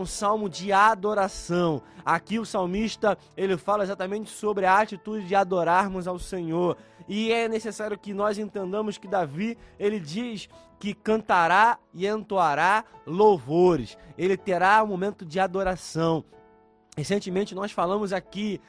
[0.00, 1.82] um salmo de adoração.
[2.04, 6.76] Aqui o salmista, ele fala exatamente sobre a atitude de adorarmos ao Senhor.
[7.08, 13.98] E é necessário que nós entendamos que Davi, ele diz que cantará e entoará louvores.
[14.16, 16.24] Ele terá um momento de adoração.
[17.00, 18.60] Recentemente nós falamos aqui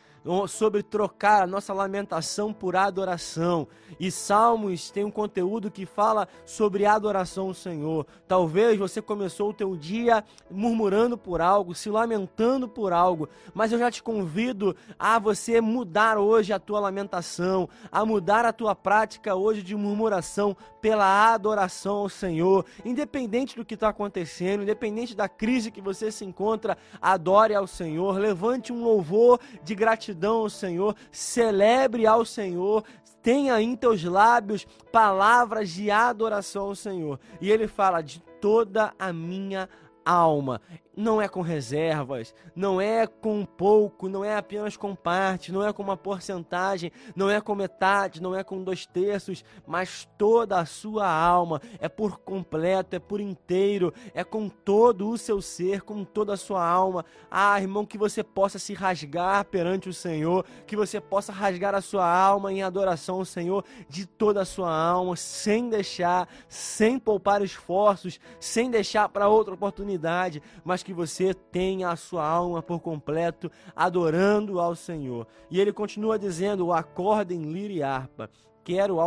[0.48, 3.68] sobre trocar a nossa lamentação por adoração.
[4.00, 8.05] E Salmos tem um conteúdo que fala sobre adoração ao Senhor.
[8.27, 13.80] Talvez você começou o teu dia murmurando por algo, se lamentando por algo, mas eu
[13.80, 19.35] já te convido a você mudar hoje a tua lamentação, a mudar a tua prática
[19.35, 22.66] hoje de murmuração pela adoração ao Senhor.
[22.85, 28.20] Independente do que está acontecendo, independente da crise que você se encontra, adore ao Senhor,
[28.21, 32.84] levante um louvor de gratidão ao Senhor, celebre ao Senhor,
[33.21, 37.20] tenha em teus lábios palavras de adoração ao Senhor.
[37.39, 39.67] E ele fala de toda a minha
[40.05, 40.62] alma
[40.95, 45.71] não é com reservas, não é com pouco, não é apenas com parte, não é
[45.71, 50.65] com uma porcentagem, não é com metade, não é com dois terços, mas toda a
[50.65, 56.04] sua alma, é por completo, é por inteiro, é com todo o seu ser, com
[56.04, 57.05] toda a sua alma.
[57.30, 61.82] Ah, irmão, que você possa se rasgar perante o Senhor, que você possa rasgar a
[61.82, 67.41] sua alma em adoração ao Senhor de toda a sua alma, sem deixar, sem poupar
[67.41, 72.81] esforços, sem deixar para outra oportunidade, mas mas que você tenha a sua alma por
[72.81, 75.25] completo adorando ao Senhor.
[75.50, 78.29] E ele continua dizendo: acordem lira e harpa
[78.63, 79.00] quero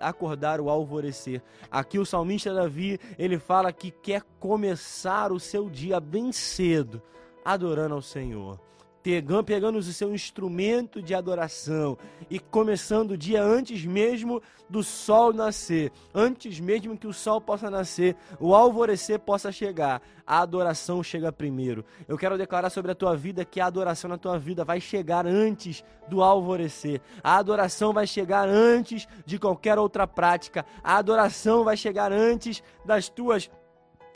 [0.00, 1.42] acordar o alvorecer.
[1.68, 7.02] Aqui o salmista Davi, ele fala que quer começar o seu dia bem cedo,
[7.44, 8.60] adorando ao Senhor
[9.02, 11.96] pegando, pegando o seu instrumento de adoração
[12.28, 17.68] e começando o dia antes mesmo do sol nascer, antes mesmo que o sol possa
[17.68, 21.84] nascer, o alvorecer possa chegar, a adoração chega primeiro.
[22.06, 25.26] Eu quero declarar sobre a tua vida que a adoração na tua vida vai chegar
[25.26, 27.00] antes do alvorecer.
[27.22, 30.64] A adoração vai chegar antes de qualquer outra prática.
[30.84, 33.50] A adoração vai chegar antes das tuas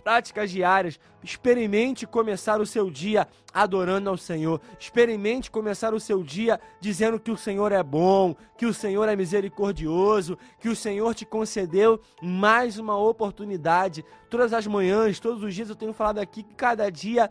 [0.04, 1.00] práticas diárias.
[1.22, 4.60] Experimente começar o seu dia adorando ao Senhor.
[4.78, 9.16] Experimente começar o seu dia dizendo que o Senhor é bom, que o Senhor é
[9.16, 14.04] misericordioso, que o Senhor te concedeu mais uma oportunidade.
[14.28, 17.30] Todas as manhãs, todos os dias eu tenho falado aqui que cada dia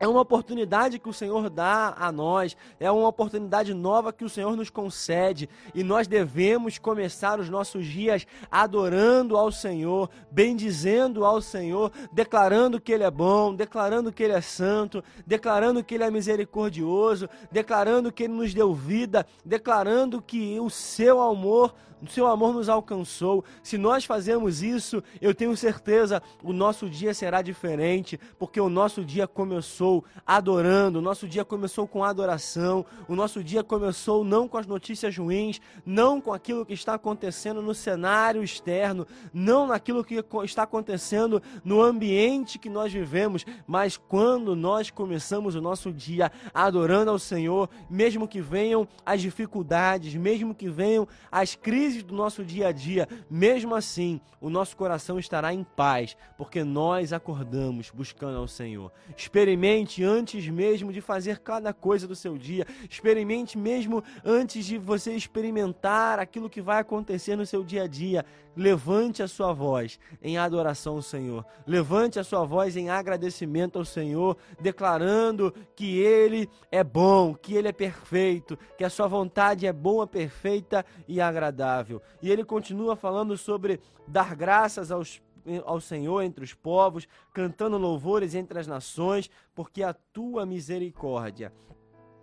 [0.00, 4.30] é uma oportunidade que o Senhor dá a nós, é uma oportunidade nova que o
[4.30, 11.42] Senhor nos concede e nós devemos começar os nossos dias adorando ao Senhor, bendizendo ao
[11.42, 16.10] Senhor, declarando que Ele é bom, declarando que Ele é santo, declarando que Ele é
[16.10, 22.54] misericordioso, declarando que Ele nos deu vida, declarando que o seu amor o seu amor
[22.54, 23.44] nos alcançou.
[23.62, 29.04] Se nós fazemos isso, eu tenho certeza o nosso dia será diferente, porque o nosso
[29.04, 29.89] dia começou
[30.26, 35.16] adorando, o nosso dia começou com adoração, o nosso dia começou não com as notícias
[35.16, 41.42] ruins, não com aquilo que está acontecendo no cenário externo, não naquilo que está acontecendo
[41.64, 47.68] no ambiente que nós vivemos, mas quando nós começamos o nosso dia adorando ao Senhor,
[47.88, 52.72] mesmo que venham as dificuldades, mesmo que venham as crises crises do nosso dia a
[52.72, 58.92] dia, mesmo assim, o nosso coração estará em paz, porque nós acordamos buscando ao Senhor.
[59.16, 65.12] Experimente antes mesmo de fazer cada coisa do seu dia, experimente mesmo antes de você
[65.12, 68.24] experimentar aquilo que vai acontecer no seu dia a dia.
[68.56, 73.84] Levante a sua voz em adoração ao Senhor, levante a sua voz em agradecimento ao
[73.84, 79.72] Senhor, declarando que Ele é bom, que Ele é perfeito, que a sua vontade é
[79.72, 82.02] boa, perfeita e agradável.
[82.20, 85.22] E ele continua falando sobre dar graças aos
[85.64, 91.52] ao Senhor entre os povos, cantando louvores entre as nações, porque a tua misericórdia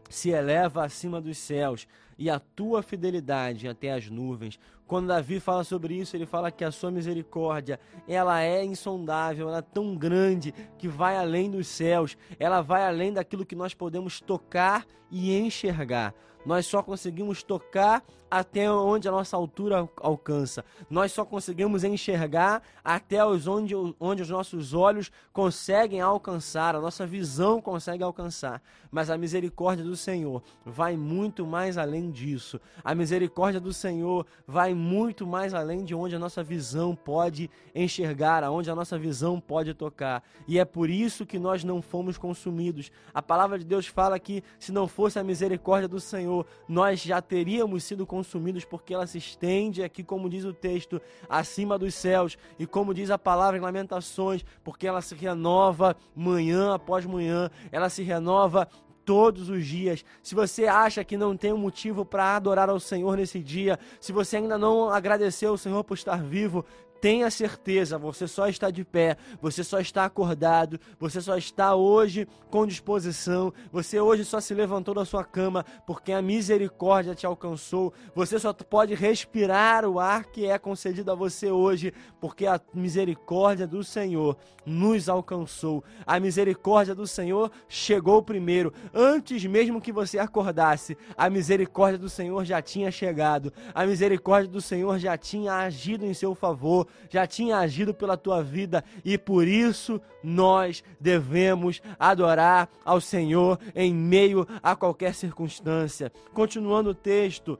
[0.09, 4.59] se eleva acima dos céus e a tua fidelidade até as nuvens.
[4.87, 9.57] Quando Davi fala sobre isso, ele fala que a sua misericórdia, ela é insondável, ela
[9.57, 14.21] é tão grande que vai além dos céus, ela vai além daquilo que nós podemos
[14.21, 16.13] tocar e enxergar.
[16.47, 18.01] Nós só conseguimos tocar
[18.31, 20.63] até onde a nossa altura alcança.
[20.89, 27.05] Nós só conseguimos enxergar até os onde, onde os nossos olhos conseguem alcançar, a nossa
[27.05, 28.61] visão consegue alcançar.
[28.91, 32.59] Mas a misericórdia do Senhor vai muito mais além disso.
[32.83, 38.43] A misericórdia do Senhor vai muito mais além de onde a nossa visão pode enxergar,
[38.43, 40.23] aonde a nossa visão pode tocar.
[40.47, 42.91] E é por isso que nós não fomos consumidos.
[43.13, 47.01] A palavra de Deus fala que se não fosse a misericórdia do Senhor, Senhor, nós
[47.01, 51.93] já teríamos sido consumidos, porque ela se estende aqui, como diz o texto, acima dos
[51.95, 57.49] céus, e como diz a palavra em Lamentações, porque ela se renova manhã após manhã,
[57.71, 58.67] ela se renova
[59.05, 60.03] todos os dias.
[60.21, 64.11] Se você acha que não tem um motivo para adorar ao Senhor nesse dia, se
[64.11, 66.65] você ainda não agradeceu ao Senhor por estar vivo,
[66.99, 72.27] Tenha certeza, você só está de pé, você só está acordado, você só está hoje
[72.49, 77.93] com disposição, você hoje só se levantou da sua cama porque a misericórdia te alcançou.
[78.15, 83.67] Você só pode respirar o ar que é concedido a você hoje porque a misericórdia
[83.67, 84.35] do Senhor
[84.65, 85.83] nos alcançou.
[86.05, 90.97] A misericórdia do Senhor chegou primeiro, antes mesmo que você acordasse.
[91.15, 96.13] A misericórdia do Senhor já tinha chegado, a misericórdia do Senhor já tinha agido em
[96.13, 102.99] seu favor já tinha agido pela tua vida e por isso nós devemos adorar ao
[102.99, 106.11] Senhor em meio a qualquer circunstância.
[106.33, 107.59] Continuando o texto,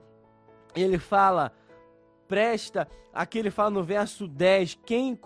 [0.76, 1.52] ele fala
[2.28, 5.18] presta, aqui ele fala no verso 10: Quem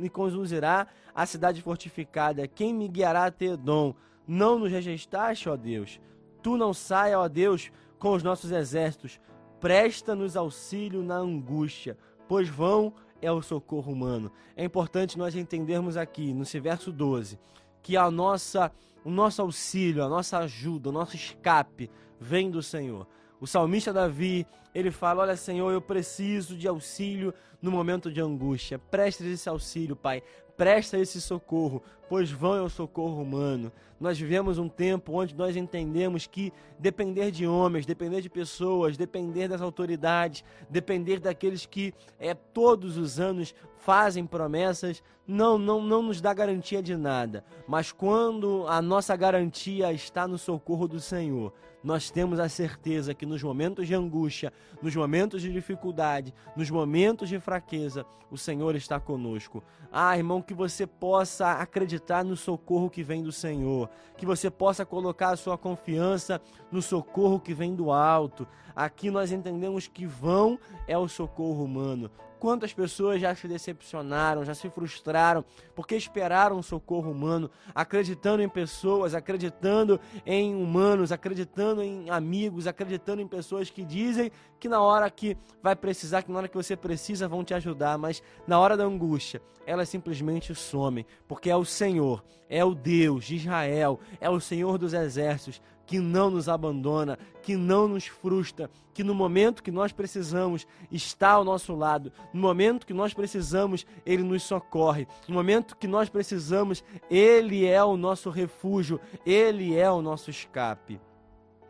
[0.00, 2.48] me conduzirá à cidade fortificada?
[2.48, 3.94] Quem me guiará a Tedom?
[4.26, 6.00] Não nos rejeitaste, ó Deus.
[6.42, 9.20] Tu não saia, ó Deus, com os nossos exércitos.
[9.60, 11.96] Presta-nos auxílio na angústia,
[12.28, 14.30] pois vão é o socorro humano.
[14.56, 17.38] É importante nós entendermos aqui, no verso 12,
[17.82, 18.70] que a nossa,
[19.04, 21.90] o nosso auxílio, a nossa ajuda, o nosso escape
[22.20, 23.06] vem do Senhor.
[23.40, 28.78] O salmista Davi, ele fala: Olha, Senhor, eu preciso de auxílio no momento de angústia.
[28.78, 30.22] Preste esse auxílio, Pai
[30.56, 33.70] presta esse socorro, pois vão é o socorro humano.
[34.00, 39.48] Nós vivemos um tempo onde nós entendemos que depender de homens, depender de pessoas, depender
[39.48, 46.20] das autoridades, depender daqueles que é, todos os anos fazem promessas, não, não, não nos
[46.20, 47.44] dá garantia de nada.
[47.66, 51.52] Mas quando a nossa garantia está no socorro do Senhor,
[51.86, 54.52] nós temos a certeza que nos momentos de angústia,
[54.82, 59.62] nos momentos de dificuldade, nos momentos de fraqueza, o Senhor está conosco.
[59.92, 64.84] Ah, irmão, que você possa acreditar no socorro que vem do Senhor, que você possa
[64.84, 66.40] colocar a sua confiança
[66.72, 68.48] no socorro que vem do alto.
[68.76, 72.10] Aqui nós entendemos que vão é o socorro humano.
[72.38, 75.42] Quantas pessoas já se decepcionaram, já se frustraram,
[75.74, 83.26] porque esperaram socorro humano, acreditando em pessoas, acreditando em humanos, acreditando em amigos, acreditando em
[83.26, 84.30] pessoas que dizem
[84.60, 87.96] que na hora que vai precisar, que na hora que você precisa vão te ajudar,
[87.96, 93.24] mas na hora da angústia, elas simplesmente somem, porque é o Senhor, é o Deus
[93.24, 98.68] de Israel, é o Senhor dos exércitos que não nos abandona, que não nos frustra,
[98.92, 103.86] que no momento que nós precisamos está ao nosso lado, no momento que nós precisamos,
[104.04, 109.90] Ele nos socorre, no momento que nós precisamos, Ele é o nosso refúgio, Ele é
[109.90, 111.00] o nosso escape.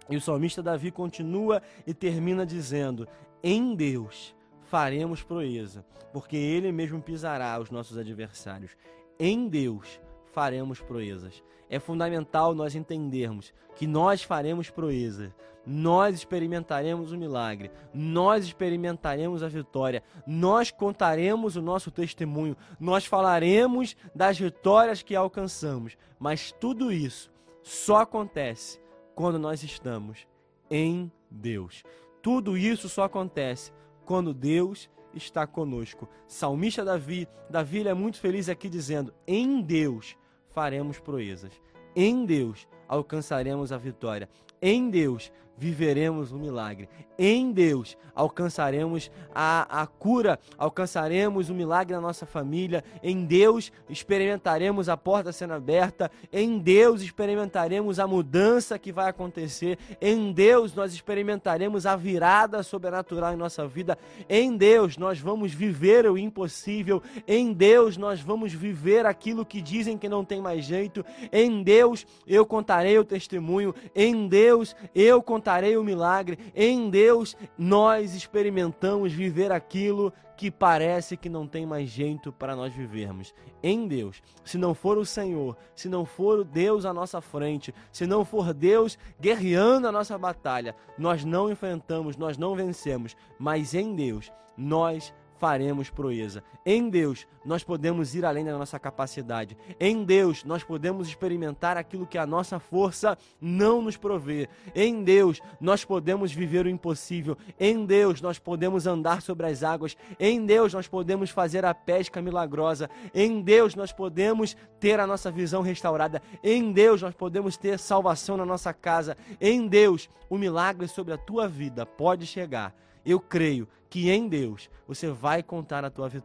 [0.08, 3.06] E o salmista Davi continua e termina dizendo:
[3.42, 8.76] Em Deus faremos proeza, porque Ele mesmo pisará os nossos adversários.
[9.18, 10.00] Em Deus
[10.36, 11.42] faremos proezas.
[11.66, 15.32] É fundamental nós entendermos que nós faremos proezas,
[15.66, 23.96] nós experimentaremos o milagre, nós experimentaremos a vitória, nós contaremos o nosso testemunho, nós falaremos
[24.14, 28.78] das vitórias que alcançamos, mas tudo isso só acontece
[29.14, 30.26] quando nós estamos
[30.70, 31.82] em Deus.
[32.20, 33.72] Tudo isso só acontece
[34.04, 36.06] quando Deus está conosco.
[36.28, 40.14] Salmista Davi, Davi é muito feliz aqui dizendo: em Deus
[40.56, 41.52] faremos proezas.
[41.94, 44.26] Em Deus alcançaremos a vitória.
[44.62, 46.88] Em Deus viveremos um milagre.
[47.18, 52.84] Em Deus alcançaremos a, a cura, alcançaremos o um milagre na nossa família.
[53.02, 56.10] Em Deus experimentaremos a porta sendo aberta.
[56.32, 59.78] Em Deus experimentaremos a mudança que vai acontecer.
[60.00, 63.98] Em Deus nós experimentaremos a virada sobrenatural em nossa vida.
[64.28, 67.02] Em Deus nós vamos viver o impossível.
[67.26, 71.04] Em Deus nós vamos viver aquilo que dizem que não tem mais jeito.
[71.32, 73.74] Em Deus eu contarei o testemunho.
[73.94, 76.38] Em Deus eu contarei contarei o milagre.
[76.56, 82.74] Em Deus nós experimentamos viver aquilo que parece que não tem mais jeito para nós
[82.74, 83.32] vivermos.
[83.62, 87.72] Em Deus, se não for o Senhor, se não for o Deus à nossa frente,
[87.92, 93.72] se não for Deus guerreando a nossa batalha, nós não enfrentamos, nós não vencemos, mas
[93.72, 96.42] em Deus nós faremos proeza.
[96.64, 99.56] Em Deus, nós podemos ir além da nossa capacidade.
[99.78, 104.48] Em Deus, nós podemos experimentar aquilo que a nossa força não nos provê.
[104.74, 107.36] Em Deus, nós podemos viver o impossível.
[107.58, 109.96] Em Deus, nós podemos andar sobre as águas.
[110.18, 112.90] Em Deus, nós podemos fazer a pesca milagrosa.
[113.14, 116.20] Em Deus, nós podemos ter a nossa visão restaurada.
[116.42, 119.16] Em Deus, nós podemos ter salvação na nossa casa.
[119.40, 122.74] Em Deus, o milagre sobre a tua vida pode chegar.
[123.04, 126.24] Eu creio que em Deus você vai contar a tua vitória.